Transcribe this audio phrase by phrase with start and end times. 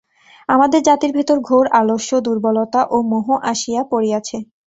[0.49, 4.37] আমাদের জাতির ভিতর ঘোর আলস্য, দুর্বলতা ও মোহ আসিয়া পড়িয়াছে।